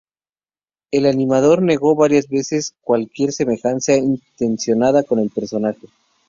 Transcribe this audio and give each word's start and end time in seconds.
El 0.89 1.05
animador 1.05 1.61
negó 1.61 1.93
varias 1.93 2.27
veces 2.27 2.73
cualquier 2.81 3.31
semejanza 3.33 3.95
intencionada 3.95 5.03
con 5.03 5.19
el 5.19 5.29
personaje. 5.29 5.87